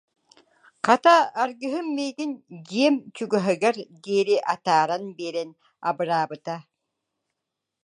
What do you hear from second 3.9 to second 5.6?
диэри атааран биэрэн